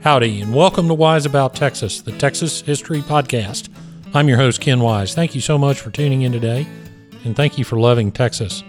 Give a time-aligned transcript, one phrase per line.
[0.00, 3.68] Howdy, and welcome to Wise About Texas, the Texas History Podcast.
[4.14, 5.14] I'm your host, Ken Wise.
[5.14, 6.66] Thank you so much for tuning in today,
[7.24, 8.64] and thank you for loving Texas.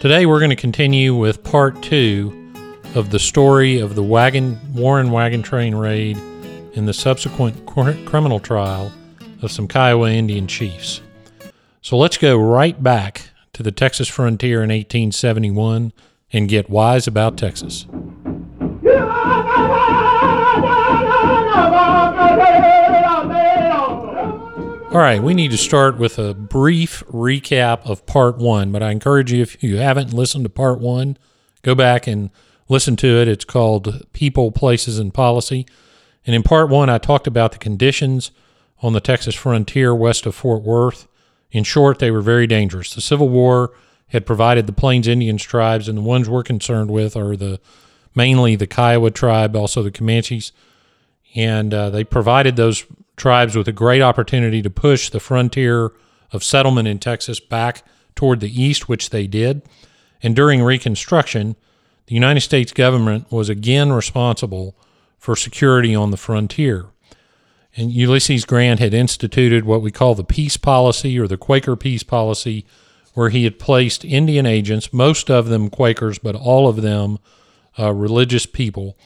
[0.00, 2.52] Today, we're going to continue with part two
[2.94, 6.18] of the story of the wagon Warren wagon train raid
[6.76, 8.92] and the subsequent criminal trial
[9.40, 11.00] of some Kiowa Indian chiefs.
[11.84, 15.92] So let's go right back to the Texas frontier in 1871
[16.32, 17.88] and get wise about Texas.
[24.92, 28.92] All right, we need to start with a brief recap of part one, but I
[28.92, 31.18] encourage you, if you haven't listened to part one,
[31.62, 32.30] go back and
[32.68, 33.26] listen to it.
[33.26, 35.66] It's called People, Places, and Policy.
[36.24, 38.30] And in part one, I talked about the conditions
[38.82, 41.08] on the Texas frontier west of Fort Worth.
[41.52, 42.94] In short, they were very dangerous.
[42.94, 43.72] The Civil War
[44.08, 47.60] had provided the Plains Indians tribes, and the ones we're concerned with are the
[48.14, 50.52] mainly the Kiowa tribe, also the Comanches,
[51.34, 52.84] and uh, they provided those
[53.16, 55.92] tribes with a great opportunity to push the frontier
[56.30, 57.82] of settlement in Texas back
[58.14, 59.62] toward the east, which they did.
[60.22, 61.56] And during Reconstruction,
[62.06, 64.76] the United States government was again responsible
[65.18, 66.86] for security on the frontier.
[67.76, 72.02] And Ulysses Grant had instituted what we call the peace policy or the Quaker peace
[72.02, 72.66] policy,
[73.14, 77.18] where he had placed Indian agents, most of them Quakers, but all of them
[77.78, 78.96] uh, religious people,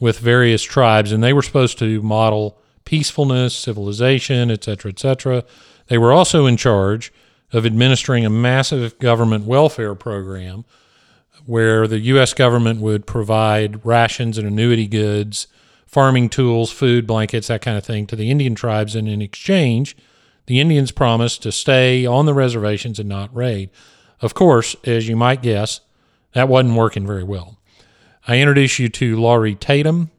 [0.00, 5.44] with various tribes, and they were supposed to model peacefulness, civilization, etc., etc.
[5.88, 7.12] They were also in charge
[7.52, 10.64] of administering a massive government welfare program
[11.46, 12.34] where the U.S.
[12.34, 15.46] government would provide rations and annuity goods,
[15.94, 18.96] farming tools, food, blankets, that kind of thing to the Indian tribes.
[18.96, 19.96] And in exchange,
[20.46, 23.70] the Indians promised to stay on the reservations and not raid.
[24.20, 25.82] Of course, as you might guess,
[26.32, 27.60] that wasn't working very well.
[28.26, 30.10] I introduce you to Lawrie Tatum,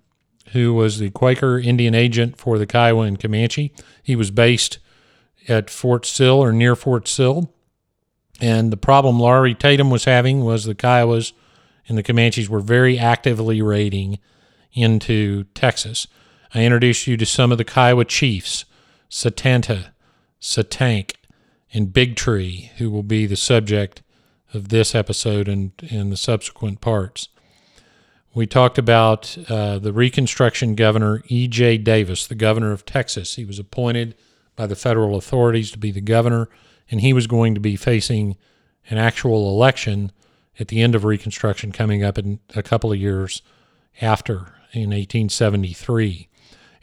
[0.54, 3.74] who was the Quaker Indian agent for the Kiowa and Comanche.
[4.02, 4.80] He was based
[5.50, 7.52] at Fort Sill or near Fort Sill.
[8.40, 11.34] And the problem Lawrie Tatum was having was the Kiowas
[11.90, 14.20] and the Comanches were very actively raiding
[14.76, 16.08] into Texas.
[16.54, 18.66] I introduced you to some of the Kiowa chiefs,
[19.10, 19.94] Satanta,
[20.40, 21.16] Satank,
[21.74, 24.02] and Big Tree, who will be the subject
[24.54, 27.30] of this episode and, and the subsequent parts.
[28.34, 31.80] We talked about uh, the Reconstruction Governor E.J.
[31.80, 33.36] Davis, the governor of Texas.
[33.36, 34.16] He was appointed
[34.56, 36.50] by the federal authorities to be the governor,
[36.92, 38.36] and he was going to be facing
[38.90, 40.12] an actual election
[40.60, 43.42] at the end of Reconstruction coming up in a couple of years
[44.02, 46.28] after in 1873.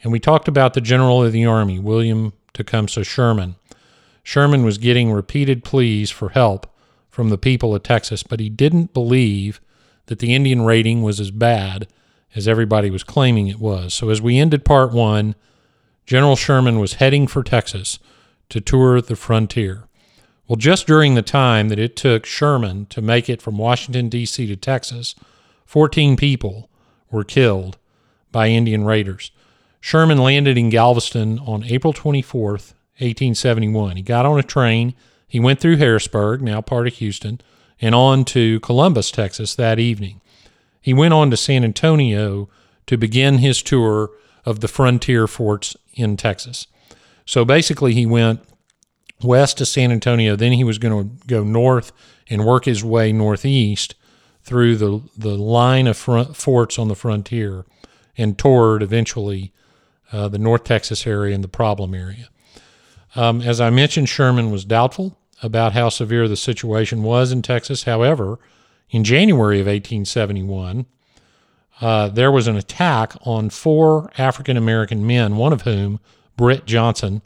[0.01, 3.55] And we talked about the general of the Army, William Tecumseh Sherman.
[4.23, 6.67] Sherman was getting repeated pleas for help
[7.09, 9.61] from the people of Texas, but he didn't believe
[10.07, 11.87] that the Indian raiding was as bad
[12.35, 13.93] as everybody was claiming it was.
[13.93, 15.35] So as we ended part one,
[16.05, 17.99] General Sherman was heading for Texas
[18.49, 19.87] to tour the frontier.
[20.47, 24.45] Well, just during the time that it took Sherman to make it from Washington, D.C.
[24.47, 25.15] to Texas,
[25.65, 26.69] 14 people
[27.09, 27.77] were killed
[28.33, 29.31] by Indian raiders.
[29.79, 33.95] Sherman landed in Galveston on April 24th, 1871.
[33.95, 34.93] He got on a train.
[35.27, 37.39] He went through Harrisburg, now part of Houston,
[37.79, 40.19] and on to Columbus, Texas that evening.
[40.81, 42.49] He went on to San Antonio
[42.87, 44.11] to begin his tour
[44.45, 46.67] of the frontier forts in Texas.
[47.25, 48.41] So basically, he went
[49.21, 51.91] west to San Antonio, then he was going to go north
[52.29, 53.95] and work his way northeast
[54.43, 57.65] through the, the line of front, forts on the frontier
[58.17, 59.51] and toward eventually
[60.11, 62.29] uh, the North Texas area and the problem area.
[63.15, 67.83] Um, as I mentioned, Sherman was doubtful about how severe the situation was in Texas.
[67.83, 68.39] However,
[68.89, 70.85] in January of 1871,
[71.81, 75.99] uh, there was an attack on four African American men, one of whom,
[76.37, 77.21] Britt Johnson,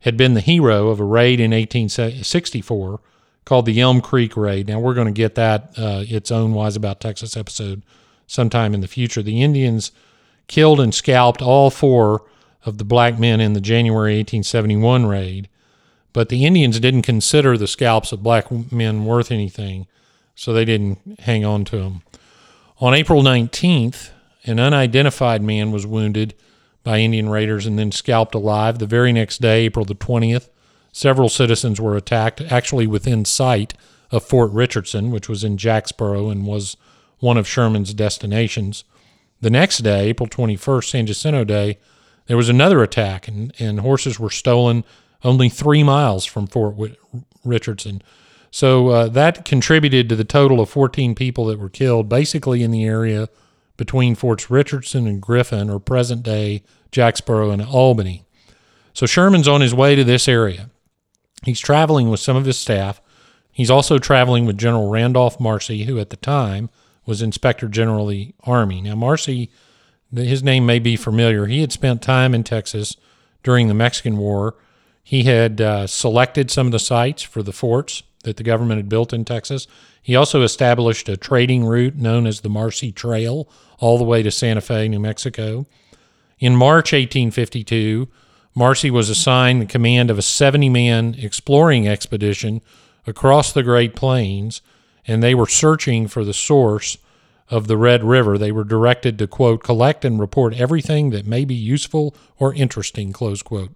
[0.00, 3.00] had been the hero of a raid in 1864
[3.44, 4.68] called the Elm Creek Raid.
[4.68, 7.82] Now, we're going to get that, uh, its own Wise About Texas episode
[8.26, 9.22] sometime in the future.
[9.22, 9.90] The Indians
[10.48, 12.24] killed and scalped all four
[12.64, 15.48] of the black men in the January 1871 raid.
[16.12, 19.86] But the Indians didn't consider the scalps of black men worth anything,
[20.34, 22.02] so they didn't hang on to them.
[22.80, 24.10] On April 19th,
[24.44, 26.34] an unidentified man was wounded
[26.82, 28.78] by Indian raiders and then scalped alive.
[28.78, 30.48] The very next day, April the 20th,
[30.92, 33.74] several citizens were attacked, actually within sight
[34.10, 36.76] of Fort Richardson, which was in Jacksboro and was
[37.18, 38.84] one of Sherman's destinations.
[39.40, 41.78] The next day, April 21st, San Jacinto Day,
[42.26, 44.84] there was another attack, and, and horses were stolen
[45.24, 46.76] only three miles from Fort
[47.44, 48.02] Richardson.
[48.50, 52.70] So uh, that contributed to the total of 14 people that were killed, basically in
[52.70, 53.28] the area
[53.76, 58.24] between Forts Richardson and Griffin, or present day Jacksboro and Albany.
[58.92, 60.70] So Sherman's on his way to this area.
[61.44, 63.00] He's traveling with some of his staff.
[63.52, 66.70] He's also traveling with General Randolph Marcy, who at the time
[67.08, 68.82] was Inspector General of the Army.
[68.82, 69.50] Now, Marcy,
[70.14, 71.46] his name may be familiar.
[71.46, 72.98] He had spent time in Texas
[73.42, 74.56] during the Mexican War.
[75.02, 78.90] He had uh, selected some of the sites for the forts that the government had
[78.90, 79.66] built in Texas.
[80.02, 84.30] He also established a trading route known as the Marcy Trail all the way to
[84.30, 85.64] Santa Fe, New Mexico.
[86.38, 88.06] In March 1852,
[88.54, 92.60] Marcy was assigned the command of a 70 man exploring expedition
[93.06, 94.60] across the Great Plains,
[95.08, 96.98] and they were searching for the source
[97.50, 98.36] of the Red River.
[98.36, 103.12] They were directed to, quote, collect and report everything that may be useful or interesting,
[103.12, 103.70] close quote.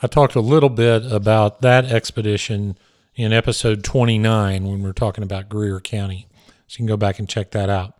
[0.00, 2.78] I talked a little bit about that expedition
[3.16, 6.28] in episode 29 when we are talking about Greer County.
[6.68, 7.94] So you can go back and check that out.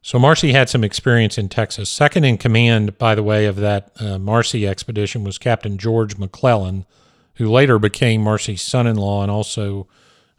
[0.00, 1.90] So Marcy had some experience in Texas.
[1.90, 6.86] Second in command, by the way, of that uh, Marcy expedition was Captain George McClellan,
[7.34, 9.88] who later became Marcy's son-in-law and also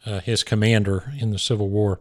[0.06, 2.00] uh, his commander in the Civil War.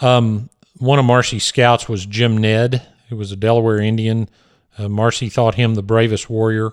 [0.00, 4.28] Um, one of Marcy's scouts was Jim Ned, who was a Delaware Indian.
[4.76, 6.72] Uh, Marcy thought him the bravest warrior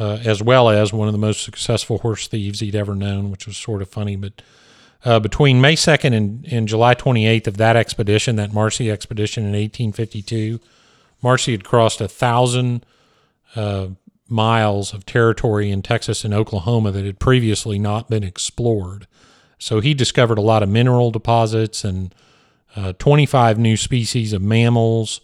[0.00, 3.46] uh, as well as one of the most successful horse thieves he'd ever known, which
[3.46, 4.16] was sort of funny.
[4.16, 4.42] But
[5.04, 9.50] uh, between May 2nd and, and, July 28th of that expedition, that Marcy expedition in
[9.50, 10.58] 1852,
[11.22, 12.84] Marcy had crossed a thousand
[13.54, 13.88] uh,
[14.26, 19.06] miles of territory in Texas and Oklahoma that had previously not been explored.
[19.60, 22.12] So he discovered a lot of mineral deposits and
[22.74, 25.20] uh, 25 new species of mammals,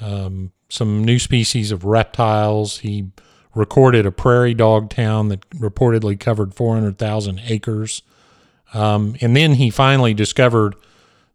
[0.00, 2.78] um, some new species of reptiles.
[2.78, 3.10] He
[3.54, 8.02] recorded a prairie dog town that reportedly covered 400,000 acres.
[8.72, 10.74] Um, and then he finally discovered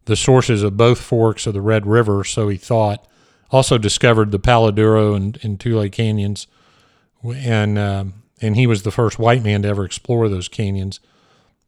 [0.06, 3.08] the sources of both forks of the Red River, so he thought.
[3.52, 6.48] Also discovered the Palo Duro and, and Tule canyons,
[7.24, 11.02] and um, and he was the first white man to ever explore those canyons.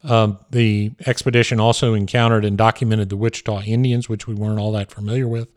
[0.04, 4.92] Um, the expedition also encountered and documented the Wichita Indians, which we weren't all that
[4.92, 5.48] familiar with.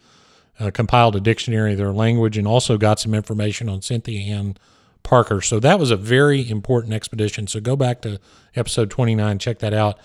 [0.58, 4.56] Uh, compiled a dictionary of their language and also got some information on Cynthia Ann
[5.02, 5.42] Parker.
[5.42, 7.46] So that was a very important expedition.
[7.46, 8.18] So go back to
[8.54, 9.98] episode 29, check that out.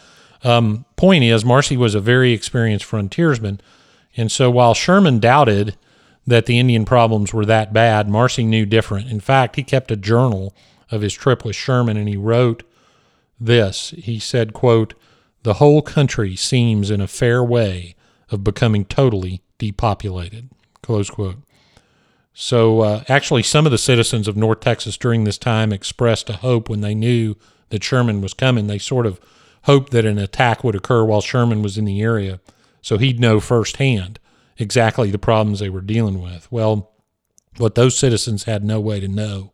[0.43, 3.61] Um, point is, Marcy was a very experienced frontiersman.
[4.17, 5.77] And so while Sherman doubted
[6.27, 9.09] that the Indian problems were that bad, Marcy knew different.
[9.09, 10.53] In fact, he kept a journal
[10.89, 12.63] of his trip with Sherman and he wrote
[13.45, 13.93] this.
[13.97, 14.93] He said, quote,
[15.43, 17.95] the whole country seems in a fair way
[18.29, 20.49] of becoming totally depopulated,
[20.81, 21.37] close quote.
[22.33, 26.37] So, uh, actually, some of the citizens of North Texas during this time expressed a
[26.37, 27.35] hope when they knew
[27.69, 28.67] that Sherman was coming.
[28.67, 29.19] They sort of
[29.63, 32.39] hoped that an attack would occur while Sherman was in the area
[32.81, 34.19] so he'd know firsthand
[34.57, 36.51] exactly the problems they were dealing with.
[36.51, 36.91] Well,
[37.57, 39.53] what those citizens had no way to know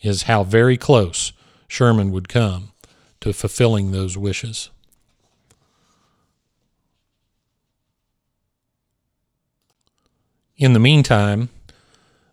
[0.00, 1.32] is how very close
[1.68, 2.72] Sherman would come
[3.20, 4.70] to fulfilling those wishes.
[10.56, 11.50] In the meantime,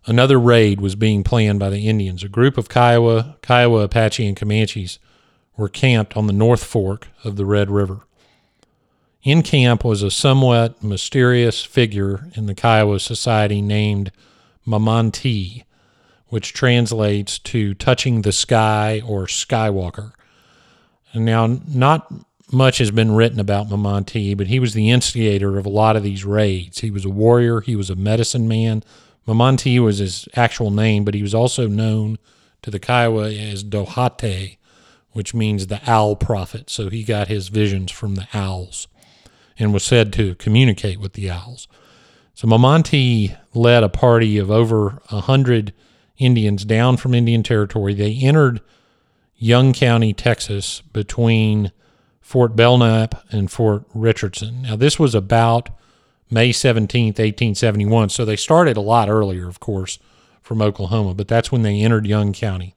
[0.06, 2.22] Another raid was being planned by the Indians.
[2.22, 4.98] A group of Kiowa, Kiowa, Apache, and Comanches
[5.56, 8.00] were camped on the North Fork of the Red River.
[9.22, 14.12] In camp was a somewhat mysterious figure in the Kiowa society named
[14.66, 15.64] Mamantee,
[16.28, 20.12] which translates to touching the sky or skywalker.
[21.14, 22.12] Now, not
[22.52, 26.02] much has been written about Mamantee, but he was the instigator of a lot of
[26.02, 26.80] these raids.
[26.80, 28.82] He was a warrior, he was a medicine man,
[29.26, 32.18] Mamantee was his actual name, but he was also known
[32.62, 34.58] to the Kiowa as Dohate,
[35.12, 36.68] which means the owl prophet.
[36.68, 38.86] So he got his visions from the owls
[39.58, 41.68] and was said to communicate with the owls.
[42.34, 45.72] So Mamantee led a party of over a hundred
[46.18, 47.94] Indians down from Indian Territory.
[47.94, 48.60] They entered
[49.36, 51.72] Young County, Texas, between
[52.20, 54.62] Fort Belknap and Fort Richardson.
[54.62, 55.70] Now, this was about
[56.30, 58.08] May 17th, 1871.
[58.08, 59.98] So they started a lot earlier, of course,
[60.42, 62.74] from Oklahoma, but that's when they entered Young County.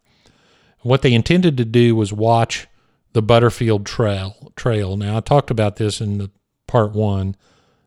[0.82, 2.68] What they intended to do was watch
[3.14, 4.52] the Butterfield Trail.
[4.56, 4.96] Trail.
[4.96, 6.30] Now I talked about this in the
[6.68, 7.36] part one.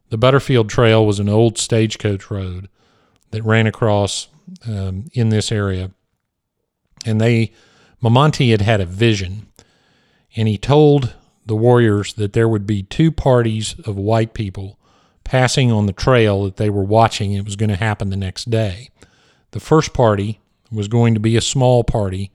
[0.09, 2.69] The Butterfield Trail was an old stagecoach road
[3.31, 4.29] that ran across
[4.67, 5.93] um, in this area,
[7.07, 7.53] and they
[8.03, 9.47] Mamantee had had a vision,
[10.37, 11.15] and he told
[11.45, 14.79] the warriors that there would be two parties of white people
[15.25, 17.33] passing on the trail that they were watching.
[17.33, 18.91] It was going to happen the next day.
[19.53, 20.41] The first party
[20.71, 22.31] was going to be a small party,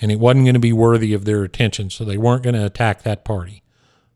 [0.00, 2.66] and it wasn't going to be worthy of their attention, so they weren't going to
[2.66, 3.62] attack that party.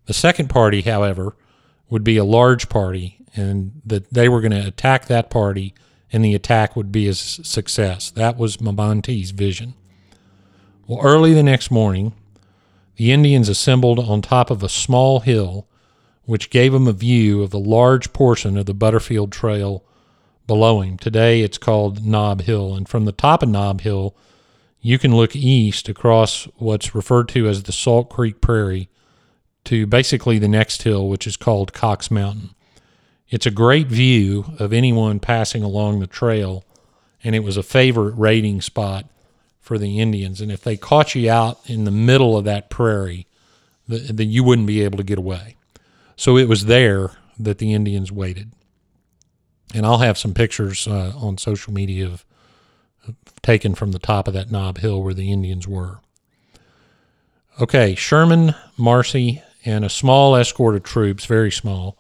[0.07, 1.37] The second party, however,
[1.89, 5.75] would be a large party, and that they were going to attack that party,
[6.13, 8.11] and the attack would be a success.
[8.11, 9.75] That was Mamante's vision.
[10.87, 12.13] Well, early the next morning,
[12.97, 15.67] the Indians assembled on top of a small hill,
[16.25, 19.83] which gave them a view of a large portion of the Butterfield Trail
[20.47, 20.99] below him.
[20.99, 24.15] Today it's called Knob Hill, and from the top of Knob Hill,
[24.83, 28.91] you can look east across what's referred to as the Salt Creek Prairie
[29.65, 32.51] to basically the next hill, which is called Cox Mountain.
[33.31, 36.63] It's a great view of anyone passing along the trail,
[37.23, 39.07] and it was a favorite raiding spot
[39.65, 40.43] for the Indians.
[40.43, 43.27] And if they caught you out in the middle of that prairie,
[43.89, 45.57] then you wouldn't be able to get away.
[46.17, 48.53] So it was there that the Indians waited.
[49.73, 52.27] And I'll have some pictures uh, on social media of
[53.41, 56.01] taken from the top of that knob hill where the Indians were.
[57.59, 61.97] Okay, Sherman, Marcy, and a small escort of troops, very small,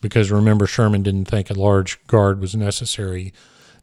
[0.00, 3.32] because remember, Sherman didn't think a large guard was necessary.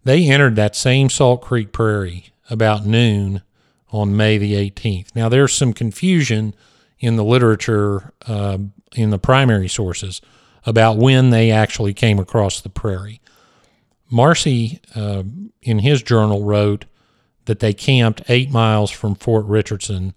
[0.03, 3.41] They entered that same Salt Creek Prairie about noon
[3.89, 5.15] on May the 18th.
[5.15, 6.55] Now, there's some confusion
[6.99, 8.57] in the literature, uh,
[8.95, 10.21] in the primary sources,
[10.65, 13.21] about when they actually came across the prairie.
[14.09, 15.23] Marcy, uh,
[15.61, 16.85] in his journal, wrote
[17.45, 20.13] that they camped eight miles from Fort Richardson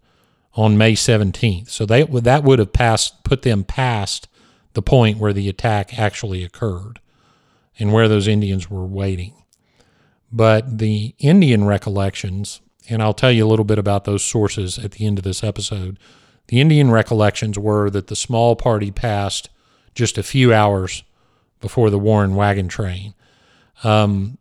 [0.54, 1.68] on May 17th.
[1.68, 4.28] So they, that would have passed, put them past
[4.75, 7.00] the point where the attack actually occurred
[7.78, 9.35] and where those Indians were waiting.
[10.37, 14.93] But the Indian recollections, and I'll tell you a little bit about those sources at
[14.93, 15.99] the end of this episode.
[16.49, 19.49] The Indian recollections were that the small party passed
[19.95, 21.05] just a few hours
[21.62, 23.14] before the Warren wagon train.
[23.83, 24.37] Um,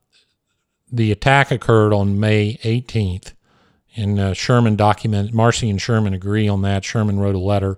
[0.92, 3.32] the attack occurred on May 18th,
[3.96, 6.84] and uh, Sherman documented, Marcy and Sherman agree on that.
[6.84, 7.78] Sherman wrote a letter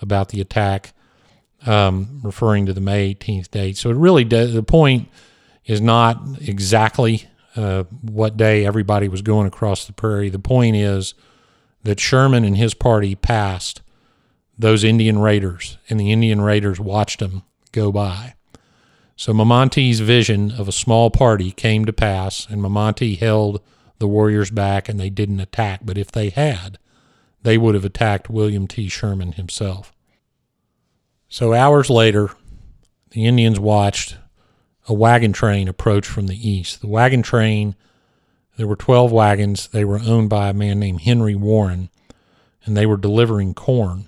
[0.00, 0.94] about the attack,
[1.64, 3.76] um, referring to the May 18th date.
[3.76, 5.08] So it really does, the point
[5.64, 10.30] is not exactly uh, what day everybody was going across the prairie.
[10.30, 11.14] The point is
[11.82, 13.82] that Sherman and his party passed
[14.58, 17.42] those Indian raiders, and the Indian raiders watched them
[17.72, 18.34] go by.
[19.16, 23.60] So Mamante's vision of a small party came to pass, and Mamonte held
[23.98, 25.80] the warriors back, and they didn't attack.
[25.84, 26.78] But if they had,
[27.42, 28.88] they would have attacked William T.
[28.88, 29.92] Sherman himself.
[31.28, 32.30] So hours later,
[33.10, 34.16] the Indians watched
[34.88, 36.80] a wagon train approached from the east.
[36.80, 37.76] The wagon train,
[38.56, 39.68] there were 12 wagons.
[39.68, 41.88] They were owned by a man named Henry Warren,
[42.64, 44.06] and they were delivering corn.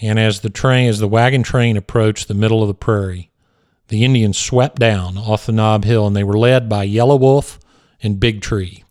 [0.00, 3.30] And as the train, as the wagon train approached the middle of the prairie,
[3.88, 7.58] the Indians swept down off the Knob Hill, and they were led by Yellow Wolf
[8.02, 8.84] and Big Tree.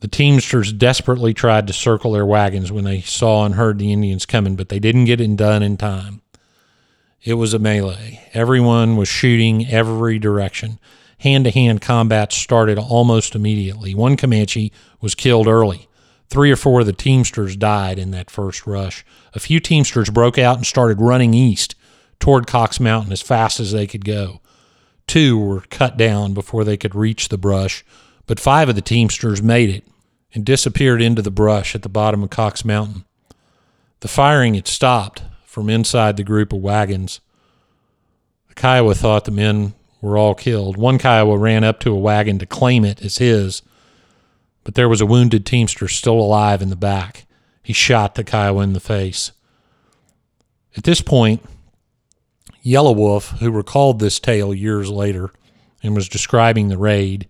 [0.00, 4.24] The teamsters desperately tried to circle their wagons when they saw and heard the Indians
[4.24, 6.22] coming, but they didn't get it done in time.
[7.22, 8.20] It was a melee.
[8.32, 10.78] Everyone was shooting every direction.
[11.18, 13.94] Hand to hand combat started almost immediately.
[13.94, 14.72] One Comanche
[15.02, 15.86] was killed early.
[16.28, 19.04] Three or four of the Teamsters died in that first rush.
[19.34, 21.74] A few Teamsters broke out and started running east
[22.20, 24.40] toward Cox Mountain as fast as they could go.
[25.06, 27.84] Two were cut down before they could reach the brush,
[28.26, 29.84] but five of the Teamsters made it
[30.32, 33.04] and disappeared into the brush at the bottom of Cox Mountain.
[34.00, 37.18] The firing had stopped, from inside the group of wagons.
[38.46, 40.76] The Kiowa thought the men were all killed.
[40.76, 43.62] One Kiowa ran up to a wagon to claim it as his,
[44.62, 47.26] but there was a wounded teamster still alive in the back.
[47.64, 49.32] He shot the Kiowa in the face.
[50.76, 51.42] At this point,
[52.62, 55.32] Yellow Wolf, who recalled this tale years later
[55.82, 57.28] and was describing the raid,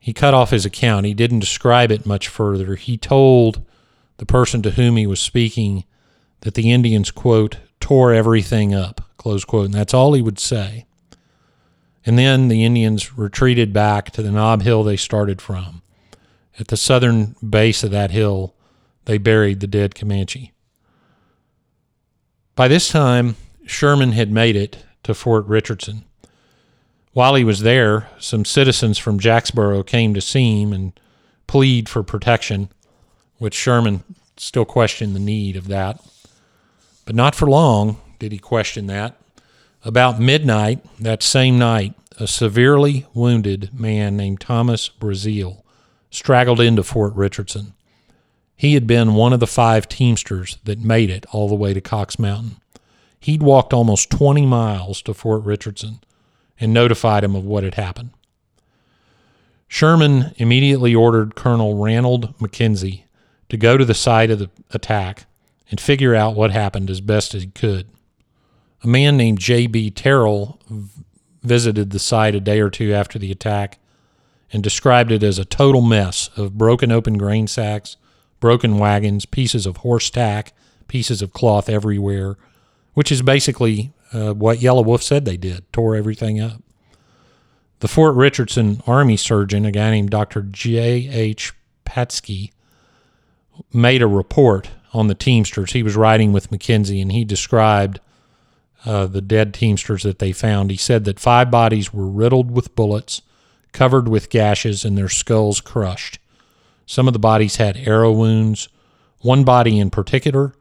[0.00, 1.06] he cut off his account.
[1.06, 2.74] He didn't describe it much further.
[2.74, 3.64] He told
[4.16, 5.84] the person to whom he was speaking
[6.40, 9.66] that the Indians, quote, tore everything up, close quote.
[9.66, 10.86] And that's all he would say.
[12.04, 15.82] And then the Indians retreated back to the knob Hill they started from.
[16.58, 18.54] At the southern base of that hill,
[19.04, 20.52] they buried the dead Comanche.
[22.54, 26.04] By this time, Sherman had made it to Fort Richardson.
[27.12, 30.98] While he was there, some citizens from Jacksboro came to see him and
[31.46, 32.70] plead for protection,
[33.38, 34.02] which Sherman
[34.36, 36.00] still questioned the need of that.
[37.06, 39.18] But not for long did he question that.
[39.84, 45.64] About midnight that same night, a severely wounded man named Thomas Brazil
[46.10, 47.74] straggled into Fort Richardson.
[48.56, 51.80] He had been one of the five Teamsters that made it all the way to
[51.80, 52.56] Cox Mountain.
[53.20, 56.00] He'd walked almost 20 miles to Fort Richardson
[56.58, 58.10] and notified him of what had happened.
[59.68, 63.04] Sherman immediately ordered Colonel Ranald Mackenzie
[63.48, 65.25] to go to the site of the attack
[65.70, 67.88] and figure out what happened as best as he could.
[68.82, 69.90] A man named J.B.
[69.90, 70.60] Terrell
[71.42, 73.78] visited the site a day or two after the attack
[74.52, 77.96] and described it as a total mess of broken open grain sacks,
[78.38, 80.52] broken wagons, pieces of horse tack,
[80.88, 82.36] pieces of cloth everywhere,
[82.94, 86.62] which is basically uh, what Yellow Wolf said they did tore everything up.
[87.80, 90.42] The Fort Richardson Army surgeon, a guy named Dr.
[90.42, 91.52] J.H.
[91.84, 92.52] Patzki,
[93.72, 95.72] made a report on the Teamsters.
[95.72, 98.00] He was riding with Mackenzie and he described
[98.86, 100.70] uh, the dead Teamsters that they found.
[100.70, 103.20] He said that five bodies were riddled with bullets,
[103.72, 106.18] covered with gashes, and their skulls crushed.
[106.86, 108.68] Some of the bodies had arrow wounds.
[109.20, 110.54] One body in particular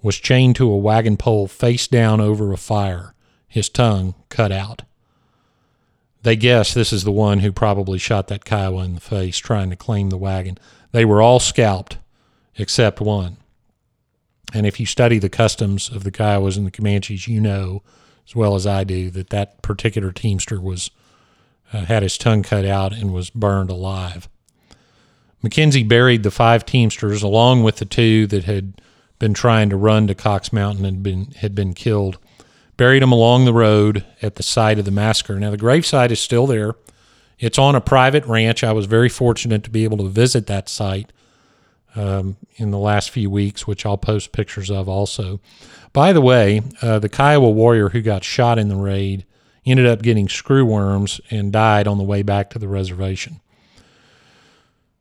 [0.00, 3.14] was chained to a wagon pole face down over a fire,
[3.46, 4.82] his tongue cut out.
[6.22, 9.70] They guess this is the one who probably shot that Kiowa in the face trying
[9.70, 10.56] to claim the wagon.
[10.92, 11.98] They were all scalped
[12.56, 13.38] except one.
[14.54, 17.82] And if you study the customs of the Kiowas and the Comanches, you know
[18.26, 20.90] as well as I do that that particular teamster was
[21.72, 24.28] uh, had his tongue cut out and was burned alive.
[25.42, 28.80] Mackenzie buried the five teamsters along with the two that had
[29.18, 32.18] been trying to run to Cox Mountain and been had been killed.
[32.76, 35.38] Buried them along the road at the site of the massacre.
[35.38, 36.74] Now the gravesite is still there.
[37.38, 38.62] It's on a private ranch.
[38.62, 41.12] I was very fortunate to be able to visit that site
[41.94, 45.40] um, in the last few weeks, which I'll post pictures of also.
[45.92, 49.24] By the way, uh, the Kiowa warrior who got shot in the raid
[49.64, 53.40] ended up getting screw worms and died on the way back to the reservation.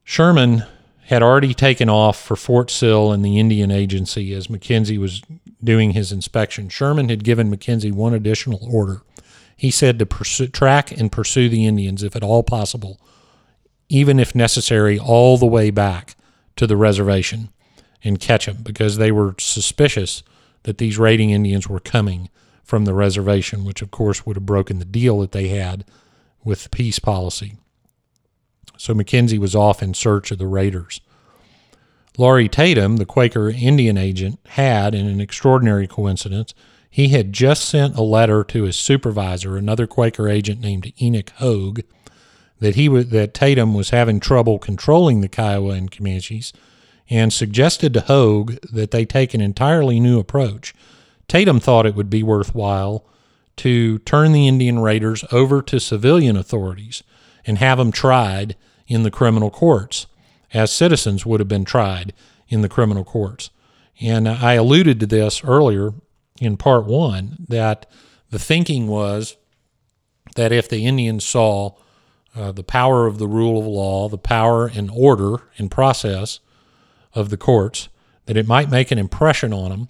[0.04, 0.66] Sherman
[1.06, 5.22] had already taken off for Fort Sill and the Indian Agency as Mackenzie was
[5.64, 6.70] doing his inspection.
[6.70, 9.02] Sherman had given Mackenzie one additional order.
[9.56, 13.00] He said to pursue, track and pursue the Indians if at all possible,
[13.90, 16.16] even if necessary, all the way back
[16.56, 17.50] to the reservation
[18.04, 20.24] and catch them because they were suspicious
[20.64, 22.30] that these raiding Indians were coming
[22.64, 25.86] from the reservation, which of course would have broken the deal that they had
[26.44, 27.58] with the peace policy.
[28.78, 31.02] So Mackenzie was off in search of the raiders.
[32.18, 36.54] Lawrie Tatum, the Quaker Indian agent, had, in an extraordinary coincidence,
[36.90, 41.84] he had just sent a letter to his supervisor, another Quaker agent named Enoch Hoag,
[42.62, 46.54] that he that Tatum was having trouble controlling the Kiowa and Comanches,
[47.10, 50.74] and suggested to Hoag that they take an entirely new approach.
[51.28, 53.06] Tatum thought it would be worthwhile
[53.58, 57.04] to turn the Indian raiders over to civilian authorities
[57.46, 58.56] and have them tried
[58.88, 60.08] in the criminal courts,
[60.54, 62.14] as citizens would have been tried
[62.48, 63.50] in the criminal courts.
[64.00, 65.94] And I alluded to this earlier
[66.40, 67.86] in part one that
[68.30, 69.36] the thinking was
[70.36, 71.76] that if the Indians saw
[72.36, 76.40] uh, the power of the rule of law, the power and order and process
[77.14, 77.90] of the courts,
[78.26, 79.90] that it might make an impression on them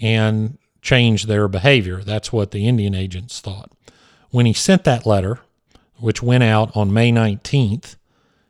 [0.00, 2.02] and change their behavior.
[2.02, 3.70] That's what the Indian agents thought.
[4.30, 5.40] When he sent that letter,
[5.96, 7.96] which went out on May 19th,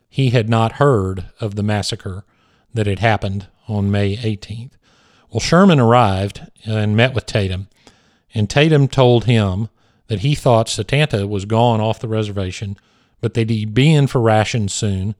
[0.09, 2.25] he had not heard of the massacre
[2.73, 4.71] that had happened on May 18th.
[5.31, 7.67] Well, Sherman arrived and met with Tatum,
[8.33, 9.69] and Tatum told him
[10.07, 12.77] that he thought Satanta was gone off the reservation
[13.23, 15.15] but he'd be in for rations soon,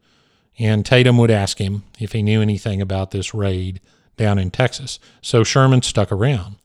[0.60, 3.80] and Tatum would ask him if he knew anything about this raid
[4.18, 5.00] down in Texas.
[5.22, 6.58] So Sherman stuck around.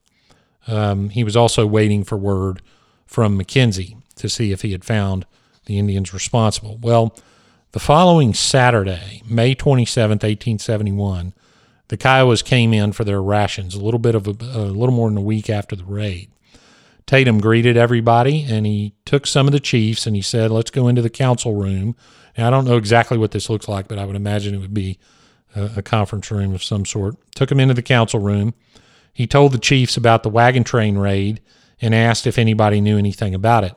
[0.67, 2.61] Um, he was also waiting for word
[3.07, 5.25] from Mackenzie to see if he had found
[5.65, 6.77] the Indians responsible.
[6.81, 7.15] Well,
[7.71, 11.33] the following Saturday, May 27, 1871,
[11.87, 15.09] the Kiowas came in for their rations a little bit of a, a little more
[15.09, 16.29] than a week after the raid.
[17.09, 20.87] Tatum greeted everybody and he took some of the chiefs and he said, Let's go
[20.87, 21.95] into the council room.
[22.37, 24.75] Now, I don't know exactly what this looks like, but I would imagine it would
[24.75, 24.99] be
[25.55, 27.15] a, a conference room of some sort.
[27.33, 28.53] Took him into the council room.
[29.11, 31.41] He told the chiefs about the wagon train raid
[31.81, 33.75] and asked if anybody knew anything about it.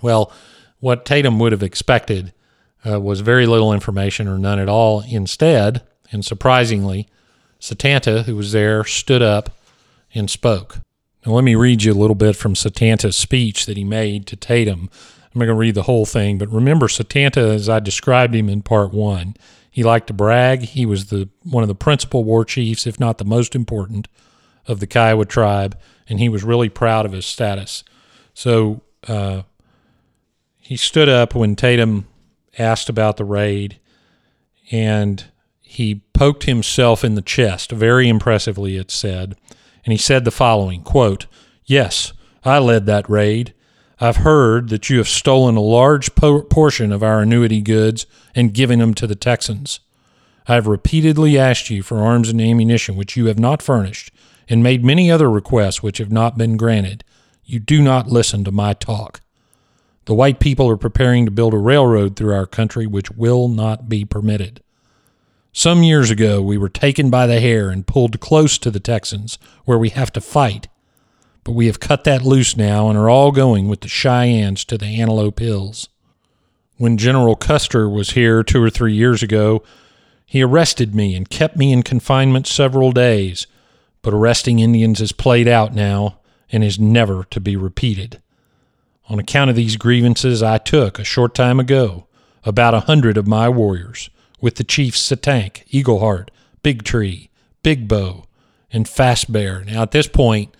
[0.00, 0.32] Well,
[0.80, 2.32] what Tatum would have expected
[2.90, 5.02] uh, was very little information or none at all.
[5.06, 7.08] Instead, and surprisingly,
[7.58, 9.50] Satanta, who was there, stood up
[10.14, 10.78] and spoke.
[11.28, 14.88] Let me read you a little bit from Satanta's speech that he made to Tatum.
[15.24, 18.48] I'm not going to read the whole thing, but remember Satanta, as I described him
[18.48, 19.36] in part one,
[19.70, 20.62] he liked to brag.
[20.62, 24.08] He was the one of the principal war chiefs, if not the most important,
[24.66, 27.84] of the Kiowa tribe, and he was really proud of his status.
[28.32, 29.42] So uh,
[30.56, 32.08] he stood up when Tatum
[32.58, 33.78] asked about the raid,
[34.70, 35.24] and
[35.60, 39.36] he poked himself in the chest, very impressively, it said
[39.88, 41.24] and he said the following quote,
[41.64, 42.12] Yes,
[42.44, 43.54] I led that raid.
[43.98, 48.52] I've heard that you have stolen a large po- portion of our annuity goods and
[48.52, 49.80] given them to the Texans.
[50.46, 54.12] I have repeatedly asked you for arms and ammunition which you have not furnished,
[54.46, 57.02] and made many other requests which have not been granted.
[57.46, 59.22] You do not listen to my talk.
[60.04, 63.88] The white people are preparing to build a railroad through our country which will not
[63.88, 64.62] be permitted.
[65.58, 69.40] Some years ago, we were taken by the hair and pulled close to the Texans,
[69.64, 70.68] where we have to fight.
[71.42, 74.78] But we have cut that loose now and are all going with the Cheyennes to
[74.78, 75.88] the Antelope Hills.
[76.76, 79.64] When General Custer was here two or three years ago,
[80.24, 83.48] he arrested me and kept me in confinement several days.
[84.00, 86.20] But arresting Indians is played out now
[86.52, 88.22] and is never to be repeated.
[89.08, 92.06] On account of these grievances, I took, a short time ago,
[92.44, 94.08] about a hundred of my warriors
[94.40, 96.28] with the chiefs Satank, Eagleheart,
[96.62, 97.30] Big Tree,
[97.62, 98.24] Big Bow,
[98.72, 99.64] and Fast Bear.
[99.64, 100.54] Now, at this point,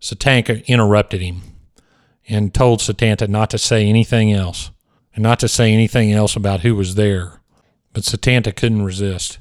[0.00, 1.42] Satank interrupted him
[2.28, 4.70] and told Satanta not to say anything else
[5.14, 7.40] and not to say anything else about who was there.
[7.92, 9.38] But Satanta couldn't resist.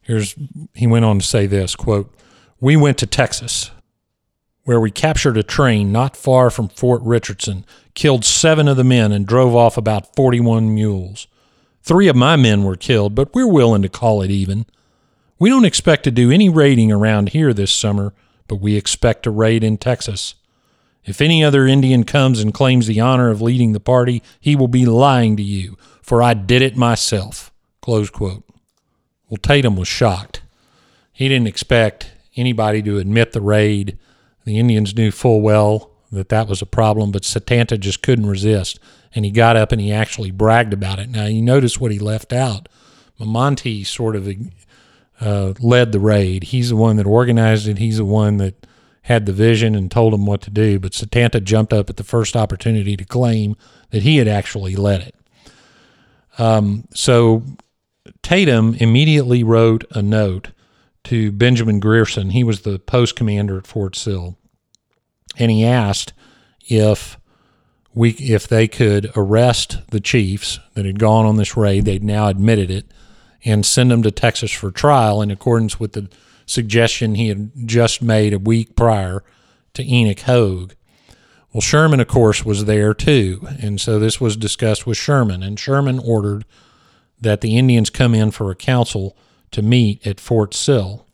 [0.00, 0.36] Here's
[0.74, 2.14] he went on to say this quote,
[2.60, 3.70] We went to Texas,
[4.64, 7.64] where we captured a train not far from Fort Richardson,
[7.94, 11.26] killed seven of the men, and drove off about 41 mules.
[11.88, 14.66] Three of my men were killed, but we're willing to call it even.
[15.38, 18.12] We don't expect to do any raiding around here this summer,
[18.46, 20.34] but we expect to raid in Texas.
[21.06, 24.68] If any other Indian comes and claims the honor of leading the party, he will
[24.68, 27.50] be lying to you, for I did it myself.
[27.80, 28.44] Close quote.
[29.30, 30.42] Well, Tatum was shocked.
[31.10, 33.96] He didn't expect anybody to admit the raid.
[34.44, 38.78] The Indians knew full well that that was a problem, but Satanta just couldn't resist
[39.14, 41.08] and he got up and he actually bragged about it.
[41.08, 42.68] Now you notice what he left out.
[43.18, 44.28] Mamonte sort of
[45.20, 46.44] uh, led the raid.
[46.44, 47.78] He's the one that organized it.
[47.78, 48.66] He's the one that
[49.02, 50.78] had the vision and told him what to do.
[50.78, 53.56] But Satanta jumped up at the first opportunity to claim
[53.90, 55.14] that he had actually led it.
[56.38, 57.42] Um, so
[58.22, 60.52] Tatum immediately wrote a note
[61.04, 62.30] to Benjamin Grierson.
[62.30, 64.36] He was the post commander at Fort Sill.
[65.36, 66.12] And he asked
[66.68, 67.18] if
[67.98, 72.28] we if they could arrest the chiefs that had gone on this raid, they'd now
[72.28, 72.86] admitted it,
[73.44, 76.08] and send them to Texas for trial in accordance with the
[76.46, 79.24] suggestion he had just made a week prior
[79.74, 80.76] to Enoch Hoag.
[81.52, 85.58] Well, Sherman, of course, was there too, and so this was discussed with Sherman, and
[85.58, 86.44] Sherman ordered
[87.20, 89.16] that the Indians come in for a council
[89.50, 91.04] to meet at Fort Sill.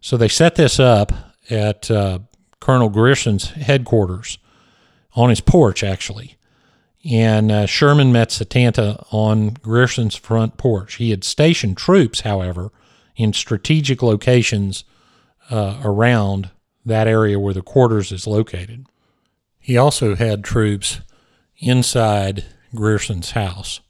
[0.00, 1.12] So they set this up
[1.50, 2.20] at uh,
[2.60, 4.38] Colonel Grierson's headquarters
[5.14, 6.36] on his porch, actually.
[7.04, 10.94] And uh, Sherman met Satanta on Grierson's front porch.
[10.96, 12.70] He had stationed troops, however,
[13.16, 14.84] in strategic locations
[15.50, 16.50] uh, around
[16.84, 18.86] that area where the quarters is located.
[19.58, 21.00] He also had troops
[21.58, 22.44] inside
[22.74, 23.80] Grierson's house.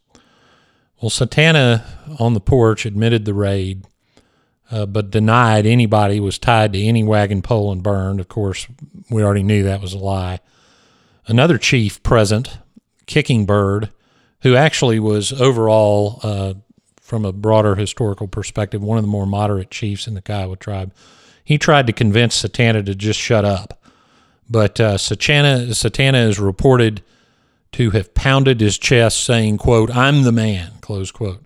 [1.00, 1.84] Well, Satanta
[2.18, 3.84] on the porch admitted the raid,
[4.70, 8.20] uh, but denied anybody was tied to any wagon pole and burned.
[8.20, 8.66] Of course,
[9.08, 10.40] we already knew that was a lie
[11.28, 12.58] another chief present,
[13.06, 13.90] Kicking Bird,
[14.40, 16.54] who actually was overall, uh,
[17.00, 20.92] from a broader historical perspective, one of the more moderate chiefs in the Kiowa tribe.
[21.44, 23.82] He tried to convince Satanta to just shut up.
[24.50, 27.02] But uh, Satana, Satana is reported
[27.72, 31.42] to have pounded his chest, saying, quote, I'm the man, close quote.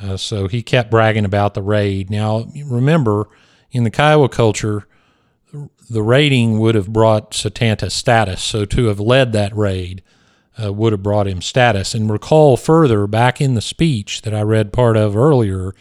[0.00, 2.10] Uh, so he kept bragging about the raid.
[2.10, 3.28] Now, remember,
[3.70, 4.86] in the Kiowa culture,
[5.88, 8.42] the raiding would have brought Satanta status.
[8.42, 10.02] So to have led that raid
[10.62, 11.94] uh, would have brought him status.
[11.94, 15.74] And recall further back in the speech that I read part of earlier,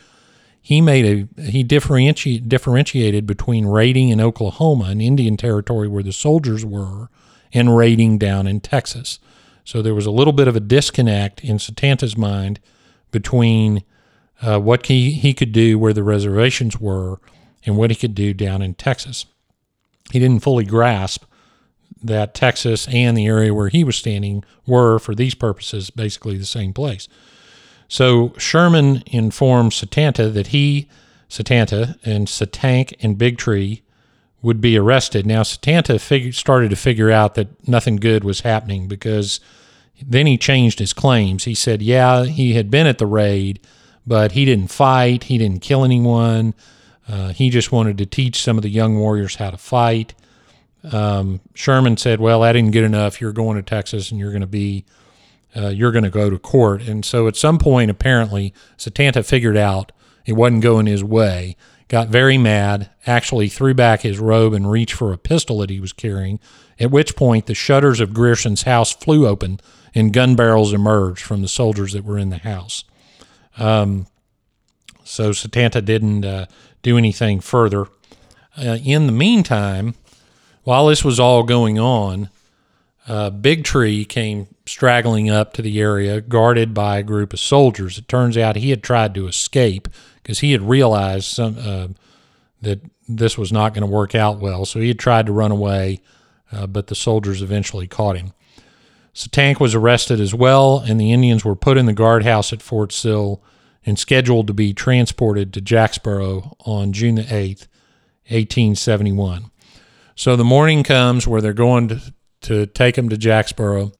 [0.62, 6.14] he made a he differentiated differentiated between raiding in Oklahoma, an Indian territory where the
[6.14, 7.10] soldiers were,
[7.52, 9.20] and raiding down in Texas.
[9.64, 12.60] So there was a little bit of a disconnect in Satanta's mind
[13.12, 13.84] between
[14.42, 17.20] uh, what he, he could do where the reservations were
[17.66, 19.26] and what he could do down in Texas
[20.12, 21.24] he didn't fully grasp
[22.04, 26.46] that Texas and the area where he was standing were, for these purposes, basically the
[26.46, 27.08] same place.
[27.88, 30.88] So Sherman informed Satanta that he,
[31.28, 33.84] Satanta, and Satank and Big Tree
[34.42, 35.26] would be arrested.
[35.26, 39.40] Now, Satanta fig- started to figure out that nothing good was happening because
[40.02, 41.44] then he changed his claims.
[41.44, 43.60] He said, yeah, he had been at the raid,
[44.08, 46.56] but he didn't fight, he didn't kill anyone.
[47.08, 50.14] Uh, he just wanted to teach some of the young warriors how to fight.
[50.92, 53.22] Um, Sherman said, "Well, that didn't get enough.
[53.22, 54.86] You're going to Texas, and you're going to be,
[55.56, 59.58] uh, you're going to go to court." And so, at some point, apparently, Satanta figured
[59.58, 59.92] out
[60.26, 61.56] it wasn't going his way
[61.92, 65.82] got very mad, actually threw back his robe and reached for a pistol that he
[65.82, 66.40] was carrying,
[66.80, 69.60] at which point the shutters of Grierson's house flew open
[69.94, 72.86] and gun barrels emerged from the soldiers that were in the house.
[73.58, 74.08] Um,
[75.04, 76.46] so Satanta didn't uh,
[76.82, 77.88] do anything further.
[78.58, 79.96] Uh, in the meantime,
[80.64, 82.30] while this was all going on,
[83.08, 87.98] uh, Big Tree came straggling up to the area, guarded by a group of soldiers.
[87.98, 89.88] It turns out he had tried to escape
[90.22, 91.88] because he had realized some, uh,
[92.62, 94.66] that this was not going to work out well.
[94.66, 96.00] So he had tried to run away,
[96.52, 98.34] uh, but the soldiers eventually caught him.
[99.14, 102.94] Satank was arrested as well, and the Indians were put in the guardhouse at Fort
[102.94, 103.42] Sill
[103.86, 107.68] and scheduled to be transported to Jacksboro on June the 8th,
[108.28, 109.52] 1871.
[110.16, 113.92] So the morning comes where they're going to, to take him to Jacksboro.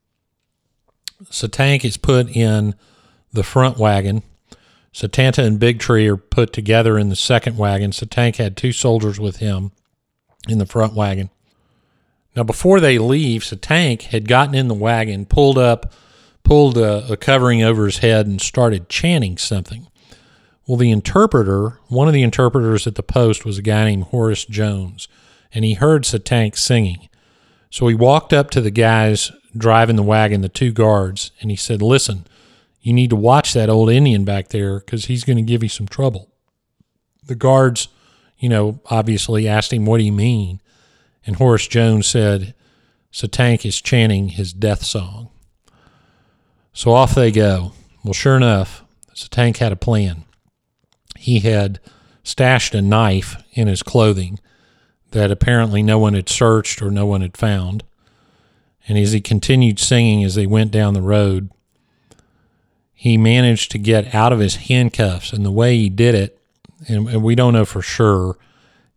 [1.24, 2.74] Satank is put in
[3.32, 4.22] the front wagon.
[4.92, 7.90] Satanta and Big Tree are put together in the second wagon.
[7.90, 9.72] Satank had two soldiers with him
[10.48, 11.30] in the front wagon.
[12.36, 15.92] Now, before they leave, Satank had gotten in the wagon, pulled up
[16.44, 19.86] pulled a, a covering over his head and started chanting something.
[20.66, 24.44] Well, the interpreter, one of the interpreters at the post was a guy named Horace
[24.44, 25.08] Jones,
[25.52, 27.08] and he heard Satank singing.
[27.70, 31.56] So he walked up to the guys driving the wagon, the two guards, and he
[31.56, 32.26] said, Listen,
[32.80, 35.68] you need to watch that old Indian back there because he's going to give you
[35.68, 36.30] some trouble.
[37.24, 37.88] The guards,
[38.38, 40.60] you know, obviously asked him, What do you mean?
[41.26, 42.54] And Horace Jones said,
[43.12, 45.28] Satank is chanting his death song.
[46.72, 47.72] So off they go.
[48.02, 50.24] Well, sure enough, Satank had a plan.
[51.16, 51.78] He had
[52.24, 54.40] stashed a knife in his clothing
[55.10, 57.84] that apparently no one had searched or no one had found.
[58.88, 61.50] And as he continued singing as they went down the road,
[62.92, 65.32] he managed to get out of his handcuffs.
[65.32, 66.38] And the way he did it,
[66.88, 68.36] and we don't know for sure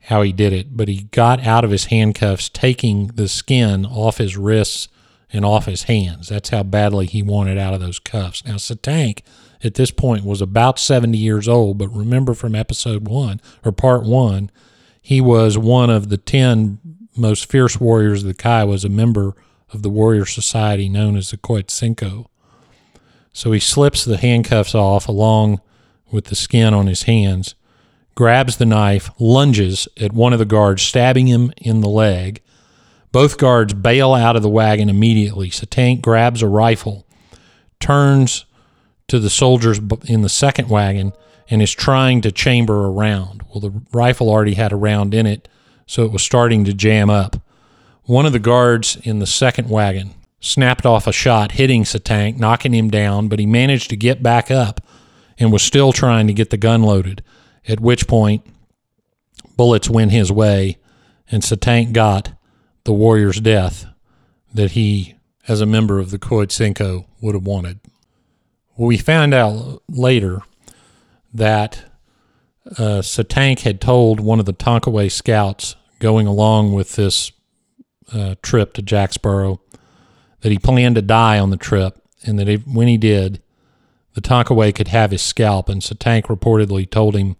[0.03, 4.17] how he did it, but he got out of his handcuffs, taking the skin off
[4.17, 4.87] his wrists
[5.35, 6.29] and off his hands.
[6.29, 8.45] That's how badly he wanted out of those cuffs.
[8.45, 9.19] Now, Satank
[9.61, 14.03] at this point was about 70 years old, but remember from episode one or part
[14.03, 14.49] one,
[15.01, 16.79] he was one of the 10
[17.17, 19.35] most fierce warriors of the Kai, was a member
[19.73, 22.27] of the warrior society known as the Koitsenko.
[23.33, 25.59] So he slips the handcuffs off along
[26.11, 27.55] with the skin on his hands,
[28.15, 32.41] grabs the knife, lunges at one of the guards, stabbing him in the leg,
[33.15, 35.49] both guards bail out of the wagon immediately.
[35.49, 37.07] Satank grabs a rifle,
[37.79, 38.43] turns
[39.07, 41.13] to the soldiers in the second wagon,
[41.49, 43.41] and is trying to chamber a round.
[43.47, 45.47] Well, the rifle already had a round in it,
[45.87, 47.37] so it was starting to jam up.
[48.03, 50.09] One of the guards in the second wagon
[50.41, 54.51] snapped off a shot, hitting Satank, knocking him down, but he managed to get back
[54.51, 54.85] up
[55.39, 57.23] and was still trying to get the gun loaded,
[57.65, 58.45] at which point
[59.55, 60.75] bullets went his way,
[61.31, 62.33] and Satank got
[62.85, 63.85] the warrior's death
[64.53, 65.15] that he,
[65.47, 67.79] as a member of the Koitsenko, would have wanted.
[68.77, 70.41] We found out later
[71.33, 71.83] that
[72.71, 77.31] uh, Satank had told one of the Tonkaway scouts going along with this
[78.13, 79.61] uh, trip to Jacksboro
[80.41, 83.41] that he planned to die on the trip and that if, when he did,
[84.13, 85.69] the Tonkaway could have his scalp.
[85.69, 87.35] And Satank reportedly told him,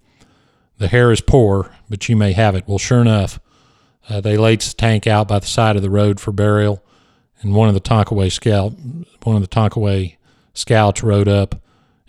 [0.78, 2.66] The hair is poor, but you may have it.
[2.68, 3.40] Well, sure enough,
[4.10, 6.84] uh, they laid the tank out by the side of the road for burial,
[7.42, 8.74] and one of the Tonkaway scout,
[9.24, 10.18] one of the Tonkaway
[10.54, 11.62] scouts rode up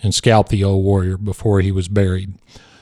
[0.02, 2.34] and scalped the old warrior before he was buried.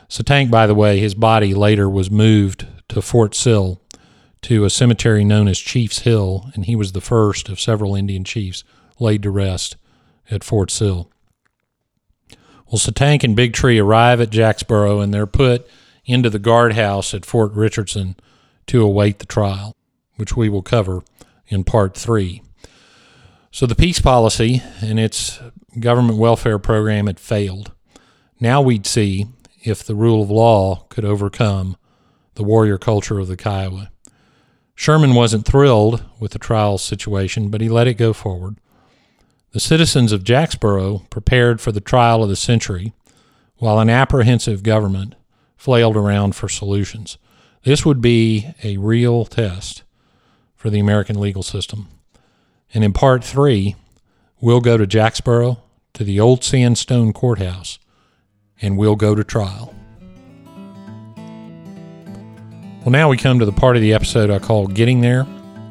[0.08, 3.80] Satank, by the way, his body later was moved to Fort Sill
[4.42, 8.24] to a cemetery known as Chief's Hill, and he was the first of several Indian
[8.24, 8.62] chiefs
[8.98, 9.76] laid to rest
[10.30, 11.10] at Fort Sill.
[12.66, 15.66] Well, Satank and Big Tree arrive at Jacksboro, and they're put
[16.04, 18.16] into the guardhouse at Fort Richardson
[18.66, 19.74] to await the trial,
[20.16, 21.02] which we will cover
[21.48, 22.42] in part three.
[23.50, 25.40] So the peace policy and its
[25.78, 27.72] government welfare program had failed.
[28.40, 29.26] Now we'd see
[29.62, 31.76] if the rule of law could overcome
[32.34, 33.90] the warrior culture of the Kiowa.
[34.74, 38.56] Sherman wasn't thrilled with the trial situation, but he let it go forward.
[39.52, 42.92] The citizens of Jacksboro prepared for the trial of the century,
[43.58, 45.14] while an apprehensive government
[45.56, 47.18] flailed around for solutions.
[47.64, 49.84] This would be a real test
[50.54, 51.88] for the American legal system.
[52.74, 53.74] And in part three,
[54.38, 55.62] we'll go to Jacksboro,
[55.94, 57.78] to the old sandstone courthouse,
[58.60, 59.74] and we'll go to trial.
[61.16, 65.24] Well, now we come to the part of the episode I call Getting There,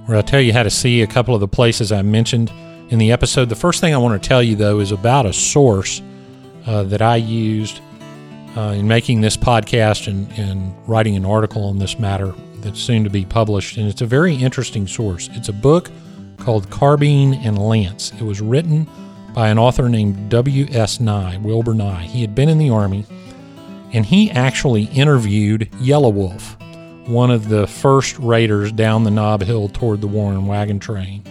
[0.08, 2.51] where I tell you how to see a couple of the places I mentioned
[2.89, 3.49] in the episode.
[3.49, 6.01] The first thing I want to tell you, though, is about a source
[6.65, 7.82] uh, that I used
[8.55, 13.03] uh, in making this podcast and, and writing an article on this matter that's soon
[13.03, 13.77] to be published.
[13.77, 15.29] And it's a very interesting source.
[15.33, 15.91] It's a book
[16.37, 18.11] called Carbine and Lance.
[18.13, 18.87] It was written
[19.33, 20.99] by an author named W.S.
[20.99, 22.03] Nye, Wilbur Nye.
[22.03, 23.05] He had been in the Army,
[23.91, 26.55] and he actually interviewed Yellow Wolf,
[27.07, 31.23] one of the first raiders down the Knob Hill toward the Warren wagon train.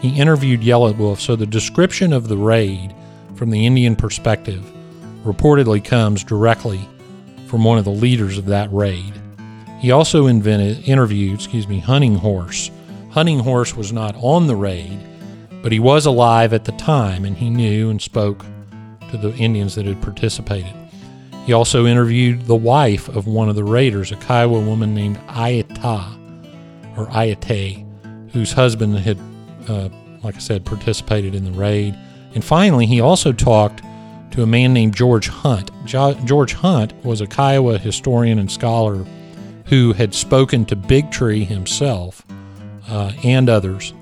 [0.00, 2.94] He interviewed Yellow Wolf, so the description of the raid
[3.34, 4.64] from the Indian perspective
[5.24, 6.80] reportedly comes directly
[7.46, 9.12] from one of the leaders of that raid.
[9.80, 12.70] He also invented, interviewed, excuse me, Hunting Horse.
[13.10, 14.98] Hunting Horse was not on the raid,
[15.62, 18.44] but he was alive at the time and he knew and spoke
[19.10, 20.74] to the Indians that had participated.
[21.46, 26.14] He also interviewed the wife of one of the raiders, a Kiowa woman named Ayata,
[26.98, 27.86] or Ayate,
[28.32, 29.18] whose husband had,
[29.68, 29.88] uh,
[30.22, 31.96] like I said, participated in the raid.
[32.34, 33.80] And finally, he also talked
[34.32, 35.70] to a man named George Hunt.
[35.84, 39.04] Jo- George Hunt was a Kiowa historian and scholar
[39.66, 42.24] who had spoken to Big Tree himself
[42.88, 43.92] uh, and others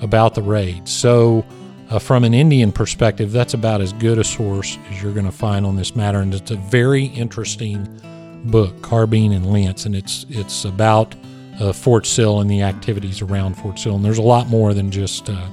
[0.00, 0.88] about the raid.
[0.88, 1.44] So,
[1.90, 5.32] uh, from an Indian perspective, that's about as good a source as you're going to
[5.32, 7.86] find on this matter, and it's a very interesting
[8.46, 11.14] book, Carbine and Lance, and it's it's about
[11.60, 14.90] uh, Fort Sill and the activities around Fort Sill, and there's a lot more than
[14.90, 15.48] just uh,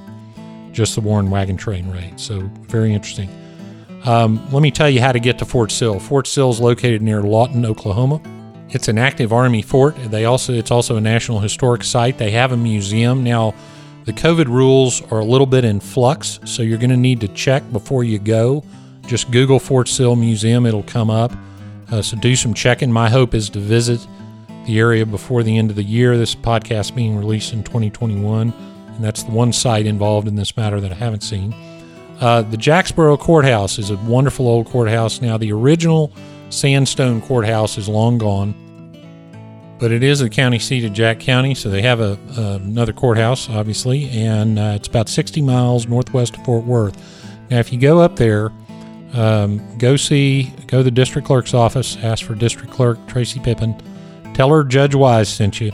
[0.72, 2.18] just the Warren Wagon Train raid.
[2.18, 3.28] So, very interesting.
[4.04, 5.98] Um, let me tell you how to get to Fort Sill.
[5.98, 8.20] Fort Sill is located near Lawton, Oklahoma.
[8.70, 9.96] It's an active Army fort.
[9.96, 12.18] They also it's also a National Historic Site.
[12.18, 13.54] They have a museum now.
[14.04, 17.28] The COVID rules are a little bit in flux, so you're going to need to
[17.28, 18.64] check before you go.
[19.06, 21.32] Just Google Fort Sill Museum; it'll come up.
[21.90, 22.90] Uh, so do some checking.
[22.92, 24.06] My hope is to visit
[24.66, 26.16] the area before the end of the year.
[26.16, 30.80] This podcast being released in 2021, and that's the one site involved in this matter
[30.80, 31.52] that I haven't seen.
[32.20, 35.22] Uh, the Jacksboro Courthouse is a wonderful old courthouse.
[35.22, 36.12] Now, the original
[36.50, 38.54] sandstone courthouse is long gone,
[39.78, 43.48] but it is the county seat of Jack County, so they have a, another courthouse,
[43.48, 46.94] obviously, and uh, it's about 60 miles northwest of Fort Worth.
[47.50, 48.52] Now, if you go up there,
[49.14, 53.74] um, go see, go to the district clerk's office, ask for district clerk Tracy Pippin,
[54.34, 55.72] tell her Judge Wise sent you,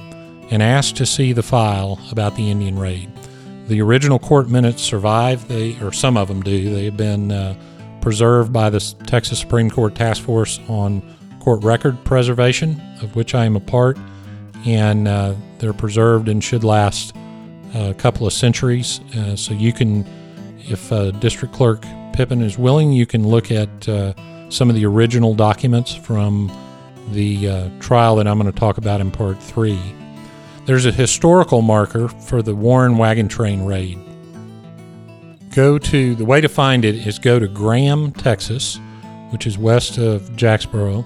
[0.53, 3.16] and ask to see the file about the Indian raid.
[3.67, 5.49] The original court minutes survive.
[5.49, 6.75] They, or some of them do.
[6.75, 7.55] They have been uh,
[8.01, 11.03] preserved by the Texas Supreme Court Task Force on
[11.41, 13.99] Court Record Preservation, of which I am a part,
[14.65, 17.15] and uh, they're preserved and should last
[17.75, 19.01] a couple of centuries.
[19.15, 20.07] Uh, so you can,
[20.69, 24.15] if uh, District Clerk Pippin is willing, you can look at uh,
[24.49, 26.51] some of the original documents from
[27.11, 29.79] the uh, trial that I'm going to talk about in part three.
[30.67, 34.01] There's a historical marker for the Warren Wagon Train raid.
[35.55, 38.81] Go to the way to find it is go to Graham, Texas,
[39.31, 41.05] which is west of Jacksboro.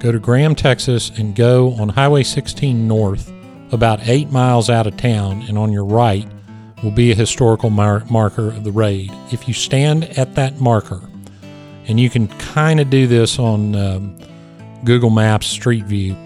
[0.00, 3.32] Go to Graham, Texas, and go on Highway 16 north,
[3.70, 6.26] about eight miles out of town, and on your right
[6.82, 9.12] will be a historical mar- marker of the raid.
[9.30, 11.00] If you stand at that marker,
[11.86, 14.18] and you can kind of do this on um,
[14.84, 16.16] Google Maps Street View,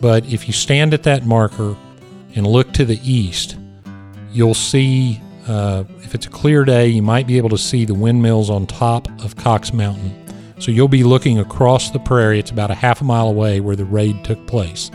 [0.00, 1.76] but if you stand at that marker
[2.36, 3.56] and look to the east,
[4.30, 7.94] you'll see, uh, if it's a clear day, you might be able to see the
[7.94, 10.22] windmills on top of Cox Mountain.
[10.58, 12.38] So you'll be looking across the prairie.
[12.38, 14.90] It's about a half a mile away where the raid took place.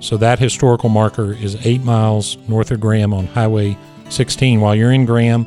[0.00, 3.76] So that historical marker is eight miles north of Graham on Highway
[4.10, 4.60] 16.
[4.60, 5.46] While you're in Graham,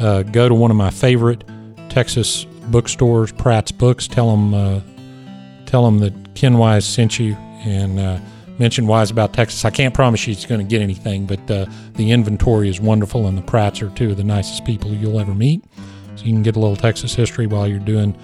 [0.00, 1.44] uh, go to one of my favorite
[1.88, 4.08] Texas bookstores, Pratt's Books.
[4.08, 4.80] Tell them, uh,
[5.66, 7.34] tell them that Ken Wise sent you,
[7.64, 8.00] and
[8.54, 9.64] uh, mention Wise about Texas.
[9.64, 13.26] I can't promise you it's going to get anything, but uh, the inventory is wonderful,
[13.26, 15.64] and the Pratts are two of the nicest people you'll ever meet.
[16.16, 18.16] So you can get a little Texas history while you're doing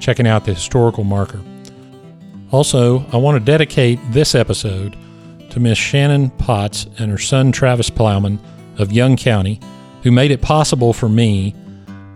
[0.00, 1.40] checking out the historical marker.
[2.50, 4.96] Also, I want to dedicate this episode
[5.50, 8.38] to Miss Shannon Potts and her son Travis Plowman
[8.78, 9.60] of Young County,
[10.02, 11.54] who made it possible for me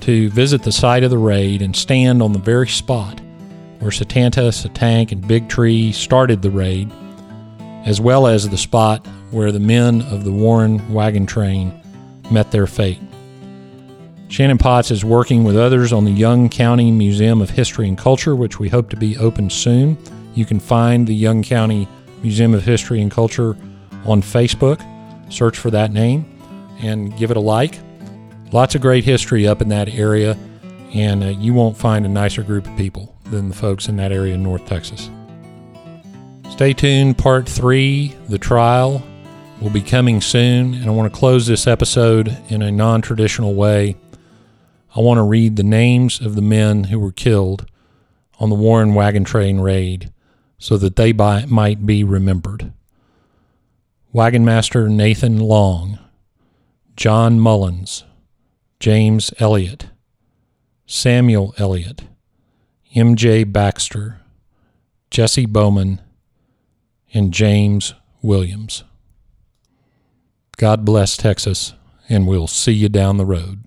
[0.01, 3.21] to visit the site of the raid and stand on the very spot
[3.81, 6.91] where Satanta, Satank, and Big Tree started the raid
[7.85, 11.73] as well as the spot where the men of the Warren wagon train
[12.31, 12.99] met their fate.
[14.29, 18.37] Shannon Potts is working with others on the Young County Museum of History and Culture,
[18.37, 19.99] which we hope to be open soon.
[20.35, 21.89] You can find the Young County
[22.22, 23.57] Museum of History and Culture
[24.05, 24.81] on Facebook.
[25.33, 26.24] Search for that name
[26.81, 27.78] and give it a like.
[28.53, 30.37] Lots of great history up in that area,
[30.95, 34.12] and uh, you won't find a nicer group of people than the folks in that
[34.12, 35.11] area in North Texas.
[36.51, 37.16] Stay tuned.
[37.16, 39.03] Part three, the trial,
[39.62, 40.74] will be coming soon.
[40.74, 43.96] And I want to close this episode in a non traditional way.
[44.94, 47.64] I want to read the names of the men who were killed
[48.38, 50.12] on the Warren Wagon Train raid
[50.59, 52.72] so that they by, might be remembered.
[54.12, 55.98] Wagon Master Nathan Long,
[56.96, 58.05] John Mullins,
[58.80, 59.86] James Elliott,
[60.84, 62.03] Samuel Elliott,
[62.94, 63.44] M.J.
[63.44, 64.20] Baxter,
[65.11, 66.01] Jesse Bowman,
[67.13, 68.85] and James Williams.
[70.57, 71.75] God bless Texas,
[72.09, 73.65] and we'll see you down the road.